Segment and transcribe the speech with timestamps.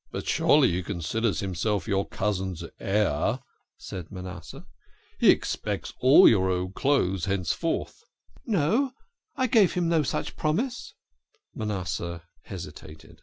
[0.12, 3.40] "But surely he considers himself your cousin's heir,"
[3.76, 4.64] said Manasseh."
[5.20, 8.02] He expects all your old clothes henceforth.""
[8.56, 8.94] No.
[9.36, 10.94] I gave him no such promise."
[11.54, 13.20] Manasseh hesitated.